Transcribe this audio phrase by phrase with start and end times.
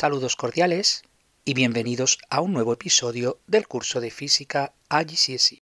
[0.00, 1.02] Saludos cordiales
[1.44, 5.64] y bienvenidos a un nuevo episodio del curso de física IGCSE.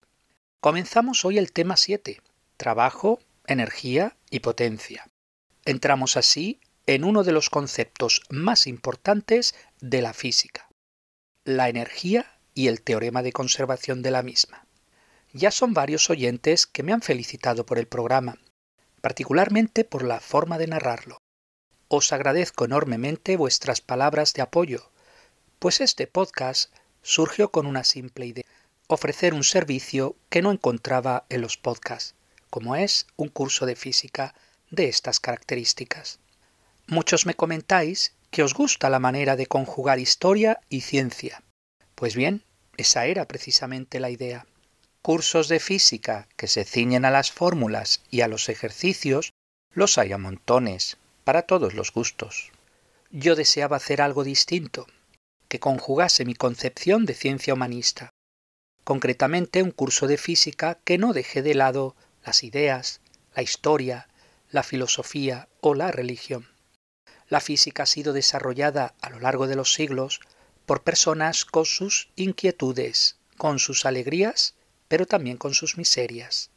[0.58, 2.22] Comenzamos hoy el tema 7,
[2.56, 5.06] trabajo, energía y potencia.
[5.66, 10.66] Entramos así en uno de los conceptos más importantes de la física,
[11.44, 14.64] la energía y el teorema de conservación de la misma.
[15.34, 18.38] Ya son varios oyentes que me han felicitado por el programa,
[19.02, 21.21] particularmente por la forma de narrarlo.
[21.94, 24.90] Os agradezco enormemente vuestras palabras de apoyo,
[25.58, 28.46] pues este podcast surgió con una simple idea,
[28.86, 32.14] ofrecer un servicio que no encontraba en los podcasts,
[32.48, 34.34] como es un curso de física
[34.70, 36.18] de estas características.
[36.86, 41.42] Muchos me comentáis que os gusta la manera de conjugar historia y ciencia.
[41.94, 42.42] Pues bien,
[42.78, 44.46] esa era precisamente la idea
[45.02, 49.34] cursos de física que se ciñen a las fórmulas y a los ejercicios,
[49.74, 52.52] los hay a montones, para todos los gustos.
[53.10, 54.86] Yo deseaba hacer algo distinto,
[55.48, 58.10] que conjugase mi concepción de ciencia humanista,
[58.84, 63.00] concretamente un curso de física que no deje de lado las ideas,
[63.34, 64.08] la historia,
[64.50, 66.48] la filosofía o la religión.
[67.28, 70.20] La física ha sido desarrollada a lo largo de los siglos
[70.66, 74.54] por personas con sus inquietudes, con sus alegrías
[74.92, 76.50] pero también con sus miserias.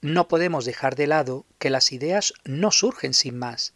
[0.00, 3.72] No podemos dejar de lado que las ideas no surgen sin más,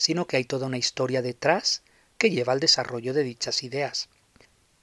[0.00, 1.82] sino que hay toda una historia detrás
[2.16, 4.08] que lleva al desarrollo de dichas ideas.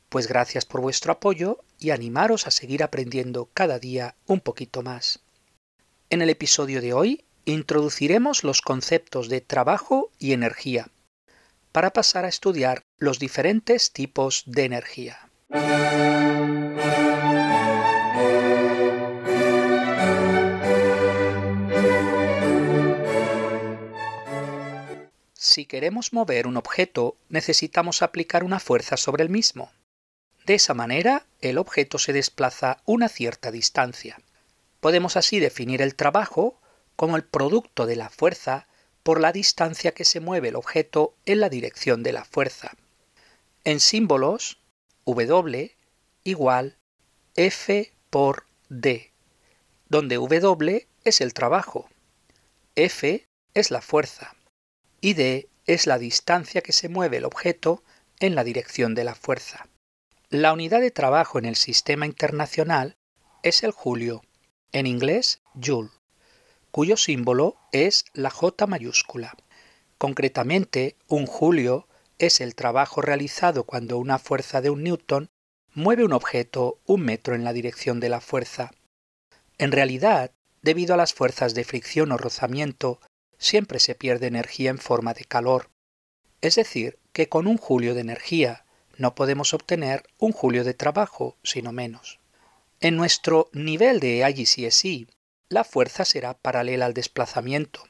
[0.09, 5.19] Pues gracias por vuestro apoyo y animaros a seguir aprendiendo cada día un poquito más.
[6.11, 10.91] En el episodio de hoy introduciremos los conceptos de trabajo y energía,
[11.71, 15.29] para pasar a estudiar los diferentes tipos de energía.
[25.57, 29.71] Si queremos mover un objeto, necesitamos aplicar una fuerza sobre el mismo.
[30.45, 34.19] De esa manera, el objeto se desplaza una cierta distancia.
[34.81, 36.61] Podemos así definir el trabajo
[36.95, 38.67] como el producto de la fuerza
[39.01, 42.73] por la distancia que se mueve el objeto en la dirección de la fuerza.
[43.63, 44.59] En símbolos,
[45.07, 45.75] W
[46.23, 46.77] igual
[47.35, 49.11] F por D,
[49.89, 51.89] donde W es el trabajo,
[52.75, 53.25] F
[53.55, 54.36] es la fuerza
[55.07, 57.81] y d es la distancia que se mueve el objeto
[58.19, 59.69] en la dirección de la fuerza.
[60.29, 62.97] La unidad de trabajo en el sistema internacional
[63.41, 64.21] es el julio,
[64.73, 65.91] en inglés joule,
[66.71, 69.37] cuyo símbolo es la J mayúscula.
[69.97, 71.87] Concretamente, un julio
[72.19, 75.29] es el trabajo realizado cuando una fuerza de un newton
[75.73, 78.71] mueve un objeto un metro en la dirección de la fuerza.
[79.57, 80.31] En realidad,
[80.61, 82.99] debido a las fuerzas de fricción o rozamiento
[83.37, 85.69] siempre se pierde energía en forma de calor.
[86.41, 88.65] Es decir, que con un julio de energía
[88.97, 92.19] no podemos obtener un julio de trabajo, sino menos.
[92.79, 95.07] En nuestro nivel de IGCSE,
[95.49, 97.83] la fuerza será paralela al desplazamiento.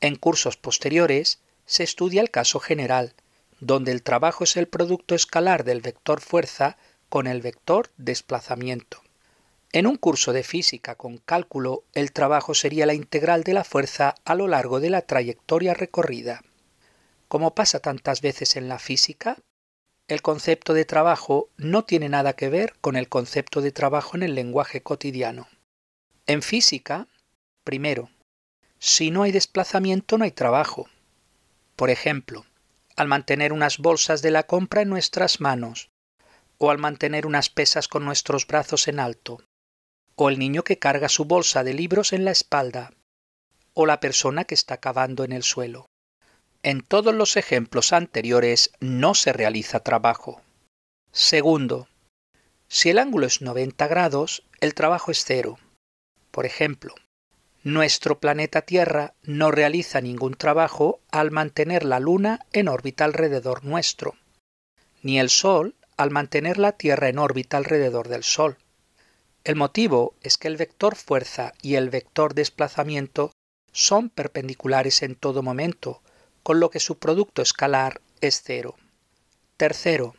[0.00, 3.14] En cursos posteriores se estudia el caso general,
[3.60, 6.78] donde el trabajo es el producto escalar del vector fuerza
[7.08, 9.02] con el vector desplazamiento.
[9.72, 14.14] En un curso de física con cálculo, el trabajo sería la integral de la fuerza
[14.24, 16.42] a lo largo de la trayectoria recorrida.
[17.28, 19.36] Como pasa tantas veces en la física,
[20.08, 24.22] el concepto de trabajo no tiene nada que ver con el concepto de trabajo en
[24.22, 25.48] el lenguaje cotidiano.
[26.26, 27.06] En física,
[27.62, 28.08] primero,
[28.78, 30.88] si no hay desplazamiento no hay trabajo.
[31.76, 32.46] Por ejemplo,
[32.96, 35.90] al mantener unas bolsas de la compra en nuestras manos,
[36.56, 39.42] o al mantener unas pesas con nuestros brazos en alto,
[40.20, 42.92] o el niño que carga su bolsa de libros en la espalda,
[43.72, 45.86] o la persona que está cavando en el suelo.
[46.64, 50.42] En todos los ejemplos anteriores no se realiza trabajo.
[51.12, 51.86] Segundo,
[52.66, 55.56] si el ángulo es 90 grados, el trabajo es cero.
[56.32, 56.96] Por ejemplo,
[57.62, 64.16] nuestro planeta Tierra no realiza ningún trabajo al mantener la Luna en órbita alrededor nuestro,
[65.00, 68.58] ni el Sol al mantener la Tierra en órbita alrededor del Sol.
[69.44, 73.32] El motivo es que el vector fuerza y el vector desplazamiento
[73.72, 76.02] son perpendiculares en todo momento,
[76.42, 78.76] con lo que su producto escalar es cero.
[79.56, 80.14] Tercero,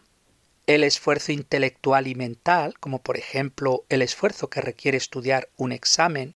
[0.68, 6.34] el esfuerzo intelectual y mental, como por ejemplo el esfuerzo que requiere estudiar un examen,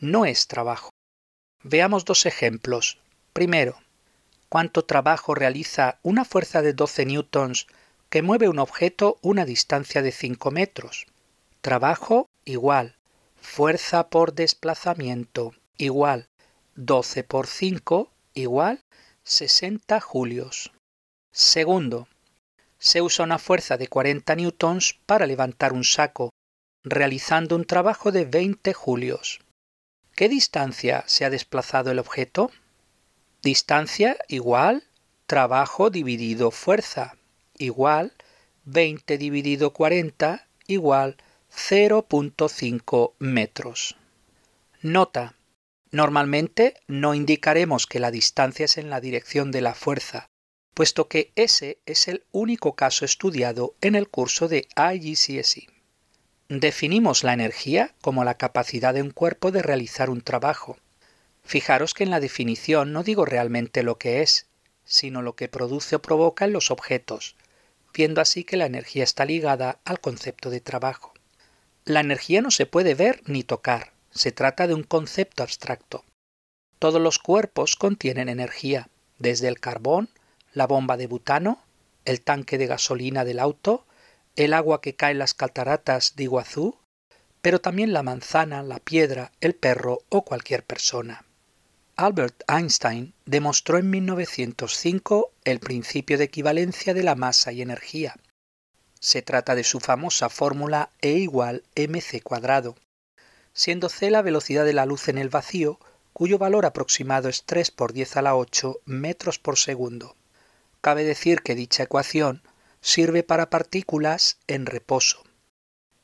[0.00, 0.90] no es trabajo.
[1.62, 2.98] Veamos dos ejemplos.
[3.32, 3.78] Primero,
[4.48, 7.66] ¿cuánto trabajo realiza una fuerza de 12 newtons
[8.08, 11.06] que mueve un objeto una distancia de 5 metros?
[11.66, 12.94] Trabajo igual.
[13.34, 16.28] Fuerza por desplazamiento igual.
[16.76, 18.84] 12 por 5 igual
[19.24, 20.70] 60 julios.
[21.32, 22.06] Segundo,
[22.78, 26.30] Se usa una fuerza de 40 newtons para levantar un saco,
[26.84, 29.40] realizando un trabajo de 20 julios.
[30.14, 32.52] ¿Qué distancia se ha desplazado el objeto?
[33.42, 34.84] Distancia igual
[35.26, 37.16] trabajo dividido fuerza
[37.58, 38.12] igual
[38.66, 41.16] 20 dividido 40 igual
[41.58, 43.96] 0.5 metros.
[44.82, 45.36] Nota.
[45.90, 50.28] Normalmente no indicaremos que la distancia es en la dirección de la fuerza,
[50.74, 55.66] puesto que ese es el único caso estudiado en el curso de IGCSE.
[56.50, 60.76] Definimos la energía como la capacidad de un cuerpo de realizar un trabajo.
[61.42, 64.46] Fijaros que en la definición no digo realmente lo que es,
[64.84, 67.34] sino lo que produce o provoca en los objetos,
[67.94, 71.15] viendo así que la energía está ligada al concepto de trabajo.
[71.86, 76.04] La energía no se puede ver ni tocar, se trata de un concepto abstracto.
[76.80, 78.88] Todos los cuerpos contienen energía,
[79.20, 80.10] desde el carbón,
[80.52, 81.62] la bomba de butano,
[82.04, 83.86] el tanque de gasolina del auto,
[84.34, 86.76] el agua que cae en las cataratas de Iguazú,
[87.40, 91.24] pero también la manzana, la piedra, el perro o cualquier persona.
[91.94, 98.16] Albert Einstein demostró en 1905 el principio de equivalencia de la masa y energía.
[99.06, 102.74] Se trata de su famosa fórmula E igual mc cuadrado,
[103.52, 105.78] siendo c la velocidad de la luz en el vacío,
[106.12, 110.16] cuyo valor aproximado es 3 por 10 a la 8 metros por segundo.
[110.80, 112.42] Cabe decir que dicha ecuación
[112.80, 115.22] sirve para partículas en reposo.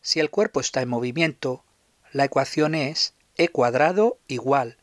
[0.00, 1.64] Si el cuerpo está en movimiento,
[2.12, 4.76] la ecuación es E cuadrado igual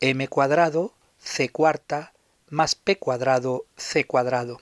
[0.00, 2.12] m cuadrado c cuarta
[2.50, 4.60] más p cuadrado c cuadrado,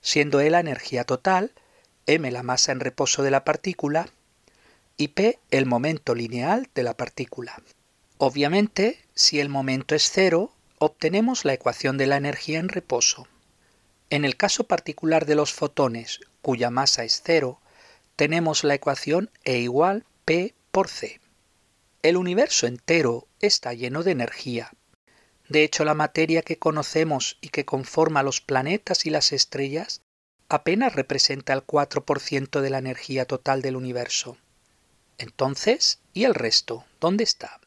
[0.00, 1.50] siendo E la energía total,
[2.08, 4.08] m la masa en reposo de la partícula
[4.96, 7.62] y p el momento lineal de la partícula.
[8.16, 13.28] Obviamente, si el momento es cero, obtenemos la ecuación de la energía en reposo.
[14.08, 17.60] En el caso particular de los fotones, cuya masa es cero,
[18.16, 21.20] tenemos la ecuación E igual P por C.
[22.02, 24.72] El universo entero está lleno de energía.
[25.50, 30.00] De hecho, la materia que conocemos y que conforma los planetas y las estrellas
[30.48, 34.38] apenas representa el 4% de la energía total del universo.
[35.18, 36.84] Entonces, ¿y el resto?
[37.00, 37.60] ¿Dónde está?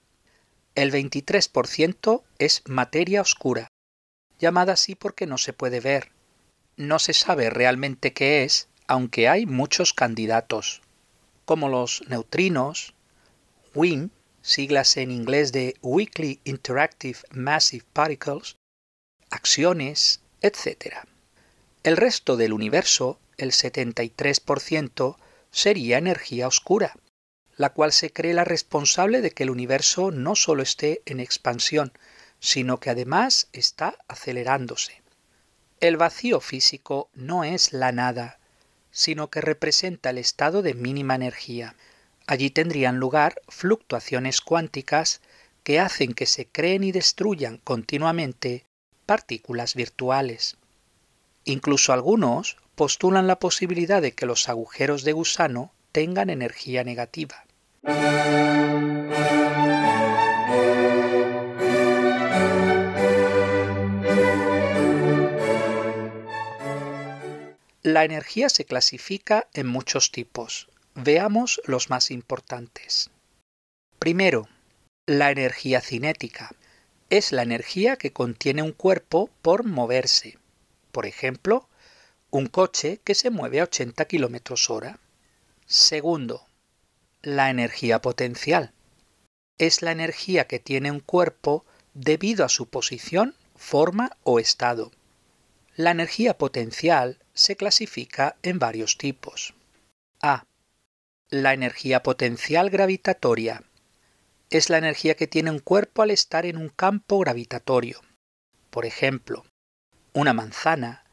[0.74, 3.68] El 23% es materia oscura,
[4.40, 6.12] llamada así porque no se puede ver.
[6.78, 10.82] No se sabe realmente qué es, aunque hay muchos candidatos,
[11.46, 12.94] como los neutrinos,
[13.76, 14.10] WIM,
[14.42, 18.56] siglas en inglés de Weakly Interactive Massive Particles,
[19.30, 21.06] acciones, etc.
[21.84, 25.18] El resto del universo, el 73%,
[25.50, 26.96] sería energía oscura,
[27.58, 31.92] la cual se cree la responsable de que el universo no solo esté en expansión,
[32.40, 35.02] sino que además está acelerándose.
[35.80, 38.40] El vacío físico no es la nada,
[38.92, 41.76] sino que representa el estado de mínima energía.
[42.28, 45.22] Allí tendrían lugar fluctuaciones cuánticas
[45.64, 48.66] que hacen que se creen y destruyan continuamente
[49.08, 50.58] partículas virtuales.
[51.46, 57.46] Incluso algunos postulan la posibilidad de que los agujeros de gusano tengan energía negativa.
[67.84, 70.70] La energía se clasifica en muchos tipos.
[70.94, 73.10] Veamos los más importantes.
[73.98, 74.48] Primero,
[75.08, 76.52] la energía cinética.
[77.10, 80.38] Es la energía que contiene un cuerpo por moverse.
[80.92, 81.70] Por ejemplo,
[82.30, 85.00] un coche que se mueve a 80 km hora.
[85.66, 86.46] Segundo,
[87.22, 88.74] la energía potencial.
[89.58, 94.92] Es la energía que tiene un cuerpo debido a su posición, forma o estado.
[95.76, 99.54] La energía potencial se clasifica en varios tipos.
[100.22, 100.46] A.
[101.30, 103.64] La energía potencial gravitatoria
[104.50, 108.02] es la energía que tiene un cuerpo al estar en un campo gravitatorio.
[108.70, 109.46] Por ejemplo,
[110.14, 111.04] una manzana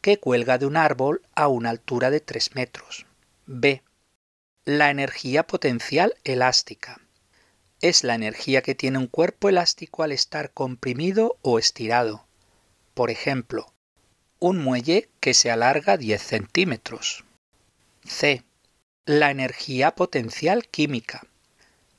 [0.00, 3.06] que cuelga de un árbol a una altura de 3 metros.
[3.46, 3.82] B.
[4.64, 7.00] La energía potencial elástica.
[7.80, 12.26] Es la energía que tiene un cuerpo elástico al estar comprimido o estirado.
[12.94, 13.72] Por ejemplo,
[14.38, 17.24] un muelle que se alarga 10 centímetros.
[18.04, 18.42] C.
[19.04, 21.26] La energía potencial química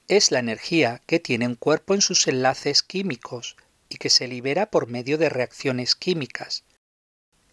[0.07, 3.57] es la energía que tiene un cuerpo en sus enlaces químicos
[3.89, 6.63] y que se libera por medio de reacciones químicas.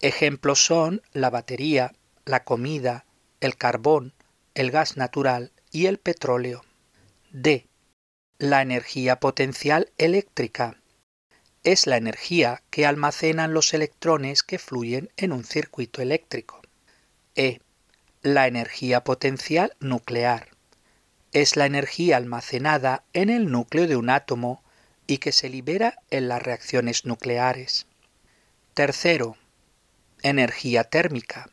[0.01, 1.93] Ejemplos son la batería,
[2.25, 3.05] la comida,
[3.39, 4.13] el carbón,
[4.53, 6.63] el gas natural y el petróleo.
[7.31, 7.67] D.
[8.37, 10.77] La energía potencial eléctrica
[11.63, 16.61] es la energía que almacenan los electrones que fluyen en un circuito eléctrico.
[17.35, 17.59] E.
[18.21, 20.49] La energía potencial nuclear.
[21.31, 24.63] Es la energía almacenada en el núcleo de un átomo
[25.07, 27.87] y que se libera en las reacciones nucleares.
[28.73, 29.37] Tercero,
[30.21, 31.49] energía térmica.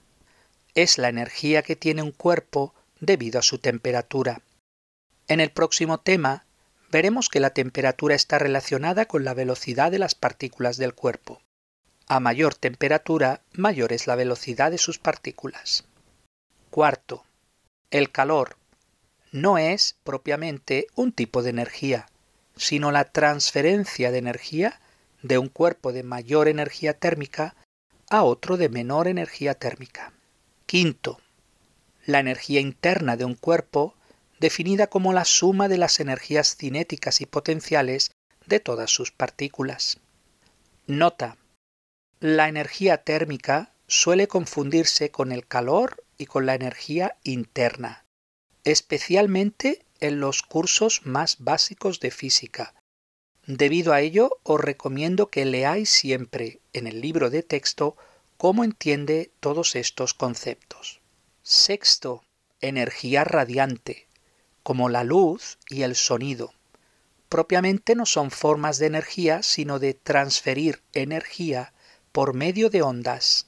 [0.75, 4.41] Es la energía que tiene un cuerpo debido a su temperatura.
[5.29, 6.47] En el próximo tema
[6.91, 11.41] veremos que la temperatura está relacionada con la velocidad de las partículas del cuerpo.
[12.07, 15.85] A mayor temperatura, mayor es la velocidad de sus partículas.
[16.71, 17.25] Cuarto,
[17.91, 18.57] el calor
[19.31, 22.07] no es propiamente un tipo de energía,
[22.57, 24.81] sino la transferencia de energía
[25.23, 27.55] de un cuerpo de mayor energía térmica
[28.11, 30.13] a otro de menor energía térmica.
[30.67, 31.21] Quinto,
[32.05, 33.95] la energía interna de un cuerpo
[34.41, 38.11] definida como la suma de las energías cinéticas y potenciales
[38.47, 39.99] de todas sus partículas.
[40.87, 41.37] Nota.
[42.19, 48.05] La energía térmica suele confundirse con el calor y con la energía interna,
[48.65, 52.75] especialmente en los cursos más básicos de física.
[53.47, 57.97] Debido a ello, os recomiendo que leáis siempre en el libro de texto
[58.37, 61.01] cómo entiende todos estos conceptos.
[61.45, 62.25] Sexto,
[62.61, 64.09] energía radiante,
[64.65, 66.53] como la luz y el sonido.
[67.29, 71.73] Propiamente no son formas de energía, sino de transferir energía
[72.11, 73.47] por medio de ondas.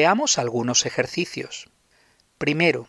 [0.00, 1.68] Veamos algunos ejercicios.
[2.38, 2.86] Primero,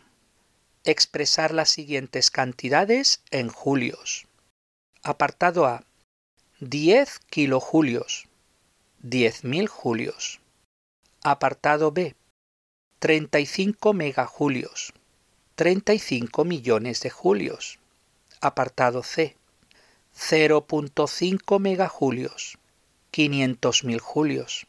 [0.83, 4.27] expresar las siguientes cantidades en julios.
[5.01, 5.83] Apartado A.
[6.59, 8.27] 10 kilojulios.
[9.01, 10.39] 10.000 julios.
[11.23, 12.15] Apartado B.
[12.99, 14.93] 35 megajulios.
[15.55, 17.79] 35 millones de julios.
[18.39, 19.35] Apartado C.
[20.15, 22.59] 0.5 megajulios.
[23.11, 24.67] 500.000 julios.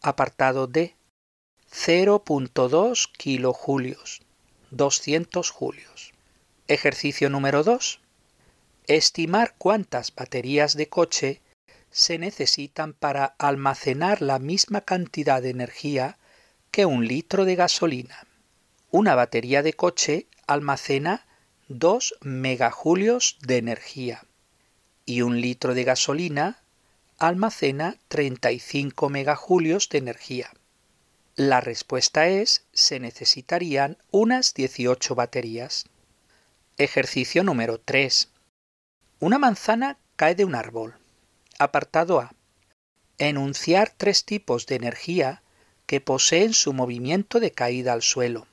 [0.00, 0.96] Apartado D.
[1.78, 4.22] 0.2 kilojulios,
[4.70, 6.14] 200 julios.
[6.68, 8.00] Ejercicio número 2.
[8.86, 11.42] Estimar cuántas baterías de coche
[11.90, 16.18] se necesitan para almacenar la misma cantidad de energía
[16.70, 18.26] que un litro de gasolina.
[18.90, 21.26] Una batería de coche almacena
[21.68, 24.24] 2 megajulios de energía
[25.04, 26.62] y un litro de gasolina
[27.18, 30.50] almacena 35 megajulios de energía.
[31.36, 35.84] La respuesta es, se necesitarían unas 18 baterías.
[36.78, 38.30] Ejercicio número 3.
[39.20, 40.94] Una manzana cae de un árbol.
[41.58, 42.34] Apartado A.
[43.18, 45.42] Enunciar tres tipos de energía
[45.84, 48.46] que poseen su movimiento de caída al suelo.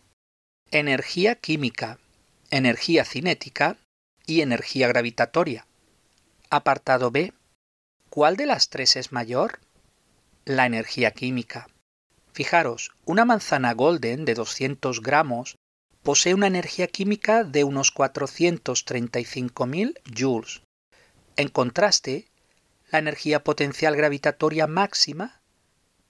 [0.70, 2.00] Energía química,
[2.52, 3.78] energía cinética
[4.26, 5.66] y energía gravitatoria.
[6.50, 7.32] Apartado B.
[8.10, 9.60] ¿Cuál de las tres es mayor?
[10.44, 11.70] La energía química.
[12.34, 15.58] Fijaros, una manzana golden de 200 gramos
[16.02, 20.64] posee una energía química de unos 435.000 joules.
[21.36, 22.28] En contraste,
[22.92, 25.42] la energía potencial gravitatoria máxima,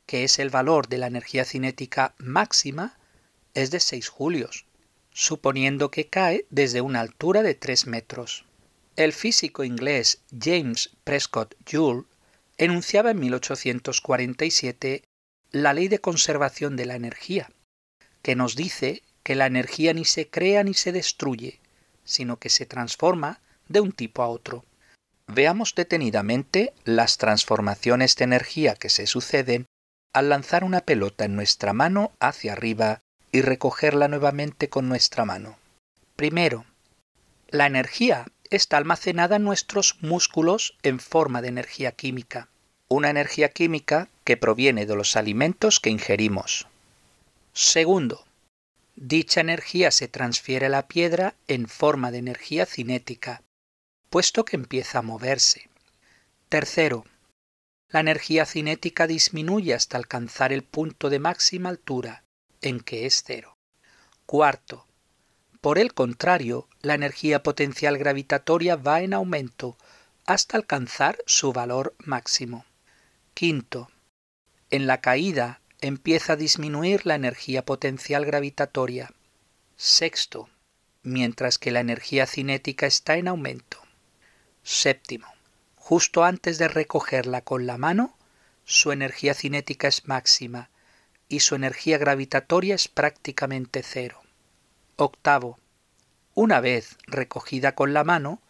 [0.05, 2.97] que es el valor de la energía cinética máxima,
[3.53, 4.65] es de 6 julios,
[5.11, 8.45] suponiendo que cae desde una altura de 3 metros.
[8.95, 12.05] El físico inglés James Prescott Joule
[12.57, 15.03] enunciaba en 1847
[15.53, 17.51] la ley de conservación de la energía,
[18.23, 21.59] que nos dice que la energía ni se crea ni se destruye,
[22.03, 24.65] sino que se transforma de un tipo a otro.
[25.27, 29.67] Veamos detenidamente las transformaciones de energía que se suceden
[30.11, 35.57] al lanzar una pelota en nuestra mano hacia arriba y recogerla nuevamente con nuestra mano.
[36.15, 36.65] Primero,
[37.49, 42.49] la energía está almacenada en nuestros músculos en forma de energía química
[42.93, 46.67] una energía química que proviene de los alimentos que ingerimos.
[47.53, 48.25] Segundo,
[48.95, 53.41] dicha energía se transfiere a la piedra en forma de energía cinética,
[54.09, 55.69] puesto que empieza a moverse.
[56.49, 57.05] Tercero,
[57.89, 62.23] la energía cinética disminuye hasta alcanzar el punto de máxima altura,
[62.61, 63.57] en que es cero.
[64.25, 64.85] Cuarto,
[65.61, 69.77] por el contrario, la energía potencial gravitatoria va en aumento
[70.25, 72.65] hasta alcanzar su valor máximo.
[73.33, 73.89] Quinto,
[74.69, 79.11] en la caída empieza a disminuir la energía potencial gravitatoria.
[79.75, 80.49] Sexto,
[81.01, 83.79] mientras que la energía cinética está en aumento.
[84.61, 85.27] Séptimo,
[85.75, 88.15] justo antes de recogerla con la mano,
[88.65, 90.69] su energía cinética es máxima
[91.27, 94.21] y su energía gravitatoria es prácticamente cero.
[94.95, 95.57] Octavo,
[96.35, 98.41] una vez recogida con la mano,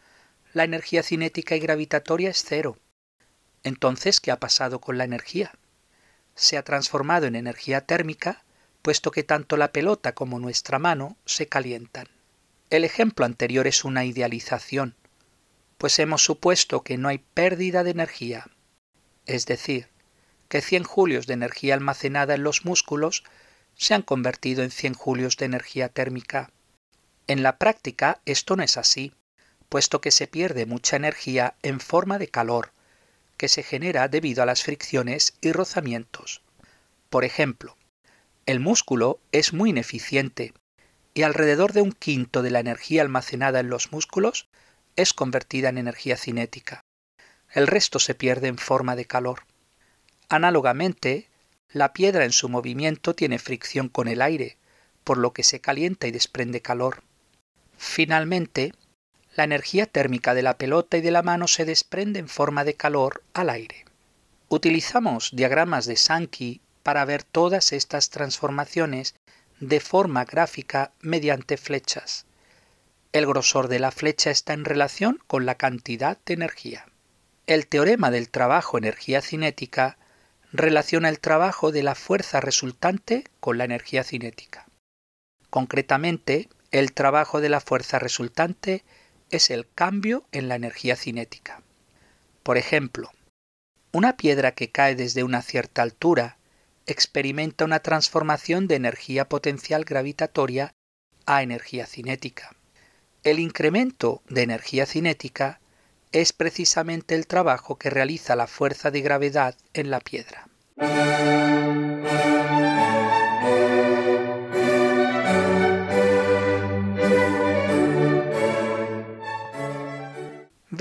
[0.52, 2.78] la energía cinética y gravitatoria es cero.
[3.64, 5.54] Entonces, ¿qué ha pasado con la energía?
[6.36, 8.44] Se ha transformado en energía térmica,
[8.82, 12.08] puesto que tanto la pelota como nuestra mano se calientan.
[12.70, 14.96] El ejemplo anterior es una idealización,
[15.78, 18.48] pues hemos supuesto que no hay pérdida de energía,
[19.26, 19.90] es decir,
[20.50, 23.24] que 100 julios de energía almacenada en los músculos
[23.76, 26.52] se han convertido en 100 julios de energía térmica.
[27.28, 29.14] En la práctica esto no es así,
[29.70, 32.72] puesto que se pierde mucha energía en forma de calor,
[33.44, 36.42] que se genera debido a las fricciones y rozamientos.
[37.10, 37.76] Por ejemplo,
[38.46, 40.54] el músculo es muy ineficiente
[41.14, 44.48] y alrededor de un quinto de la energía almacenada en los músculos
[44.96, 46.86] es convertida en energía cinética.
[47.52, 49.42] El resto se pierde en forma de calor.
[50.30, 51.28] Análogamente,
[51.70, 54.56] la piedra en su movimiento tiene fricción con el aire,
[55.04, 57.04] por lo que se calienta y desprende calor.
[57.78, 58.72] Finalmente,
[59.36, 62.76] la energía térmica de la pelota y de la mano se desprende en forma de
[62.76, 63.86] calor al aire.
[64.50, 69.16] Utilizamos diagramas de Sankey para ver todas estas transformaciones
[69.60, 72.26] de forma gráfica mediante flechas.
[73.12, 76.86] El grosor de la flecha está en relación con la cantidad de energía.
[77.48, 79.98] El teorema del trabajo energía cinética
[80.52, 84.68] relaciona el trabajo de la fuerza resultante con la energía cinética.
[85.50, 88.84] Concretamente, el trabajo de la fuerza resultante
[89.36, 91.64] es el cambio en la energía cinética.
[92.44, 93.12] Por ejemplo,
[93.92, 96.38] una piedra que cae desde una cierta altura
[96.86, 100.76] experimenta una transformación de energía potencial gravitatoria
[101.26, 102.56] a energía cinética.
[103.24, 105.60] El incremento de energía cinética
[106.12, 110.48] es precisamente el trabajo que realiza la fuerza de gravedad en la piedra.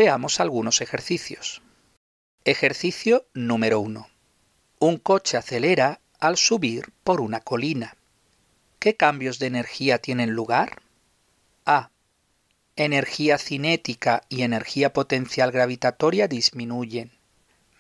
[0.04, 1.62] Veamos algunos ejercicios.
[2.44, 4.08] Ejercicio número 1.
[4.80, 7.96] Un coche acelera al subir por una colina.
[8.80, 10.82] ¿Qué cambios de energía tienen lugar?
[11.66, 11.92] A.
[12.74, 17.12] Energía cinética y energía potencial gravitatoria disminuyen.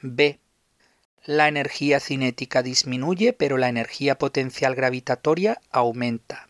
[0.00, 0.38] B.
[1.24, 6.48] La energía cinética disminuye pero la energía potencial gravitatoria aumenta.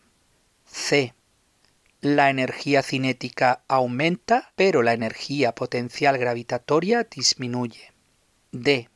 [0.67, 1.15] C.
[2.05, 7.93] La energía cinética aumenta pero la energía potencial gravitatoria disminuye.
[8.51, 8.89] D.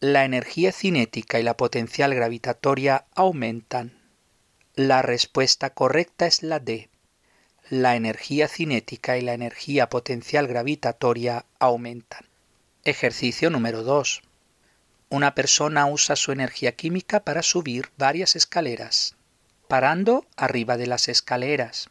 [0.00, 3.98] La energía cinética y la potencial gravitatoria aumentan.
[4.74, 6.90] La respuesta correcta es la D.
[7.70, 12.26] La energía cinética y la energía potencial gravitatoria aumentan.
[12.84, 14.20] Ejercicio número 2.
[15.08, 19.16] Una persona usa su energía química para subir varias escaleras,
[19.66, 21.88] parando arriba de las escaleras.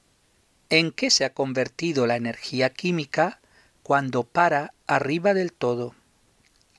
[0.70, 3.40] ¿En qué se ha convertido la energía química
[3.84, 5.96] cuando para arriba del todo?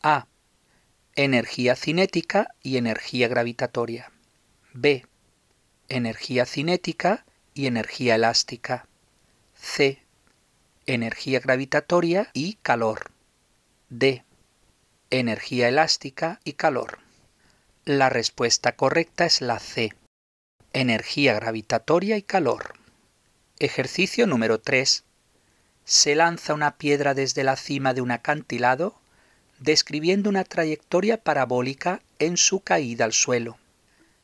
[0.02, 0.26] A.
[1.16, 4.12] Energía cinética y energía gravitatoria.
[4.74, 5.06] B.
[5.88, 7.24] Energía cinética
[7.54, 8.86] y energía elástica.
[9.54, 10.02] C.
[10.84, 13.10] Energía gravitatoria y calor.
[13.88, 14.22] D.
[15.08, 16.98] Energía elástica y calor.
[17.86, 19.94] La respuesta correcta es la C.
[20.74, 22.77] Energía gravitatoria y calor.
[23.60, 25.02] Ejercicio número 3.
[25.84, 28.94] Se lanza una piedra desde la cima de un acantilado
[29.58, 33.58] describiendo una trayectoria parabólica en su caída al suelo.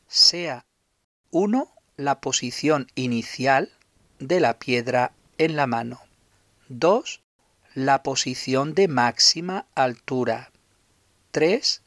[0.07, 0.65] Sea
[1.31, 3.73] 1 la posición inicial
[4.19, 5.99] de la piedra en la mano.
[6.69, 7.21] 2.
[7.73, 10.49] La posición de máxima altura.
[11.31, 11.81] 3.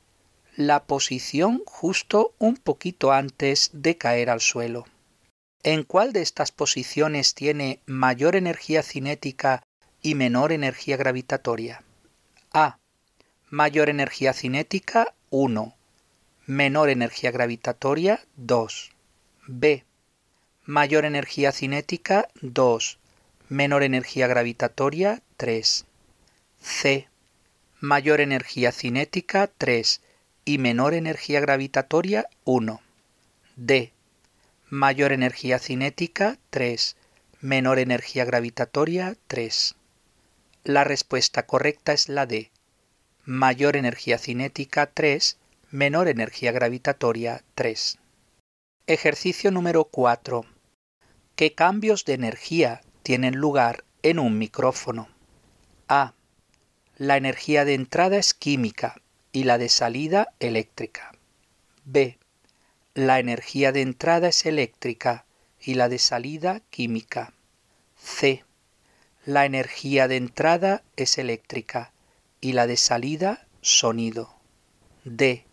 [0.56, 4.84] La posición justo un poquito antes de caer al suelo.
[5.64, 9.64] ¿En cuál de estas posiciones tiene mayor energía cinética
[10.02, 11.82] y menor energía gravitatoria?
[12.52, 12.78] A
[13.50, 15.74] mayor energía cinética 1,
[16.46, 18.92] menor energía gravitatoria 2.
[19.46, 19.84] B.
[20.64, 22.98] Mayor energía cinética 2,
[23.48, 25.86] menor energía gravitatoria 3.
[26.62, 27.08] C.
[27.80, 30.02] Mayor energía cinética 3
[30.44, 32.80] y menor energía gravitatoria 1.
[33.56, 33.92] D.
[34.70, 36.96] Mayor energía cinética 3,
[37.40, 39.74] menor energía gravitatoria 3.
[40.64, 42.50] La respuesta correcta es la D
[43.24, 45.38] mayor energía cinética 3,
[45.70, 47.98] menor energía gravitatoria 3.
[48.86, 50.46] Ejercicio número 4.
[51.36, 55.08] ¿Qué cambios de energía tienen lugar en un micrófono?
[55.88, 56.14] A.
[56.96, 59.00] La energía de entrada es química
[59.30, 61.12] y la de salida eléctrica.
[61.84, 62.18] B.
[62.98, 65.24] La energía de entrada es eléctrica
[65.60, 67.32] y la de salida química.
[67.96, 68.44] C.
[69.24, 71.92] La energía de entrada es eléctrica
[72.40, 74.34] y la de salida sonido.
[75.04, 75.44] D.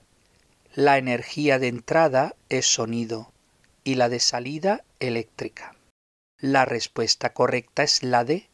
[0.74, 3.32] La energía de entrada es sonido
[3.84, 5.76] y la de salida eléctrica.
[6.40, 8.50] La respuesta correcta es la D.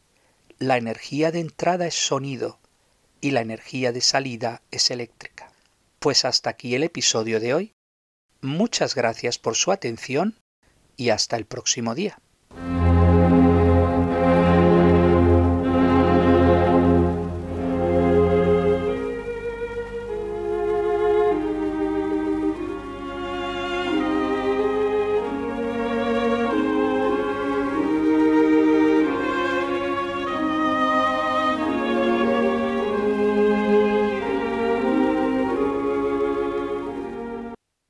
[0.60, 2.60] La energía de entrada es sonido
[3.22, 5.50] y la energía de salida es eléctrica.
[6.00, 7.74] Pues hasta aquí el episodio de hoy.
[8.42, 10.36] Muchas gracias por su atención
[10.98, 12.20] y hasta el próximo día.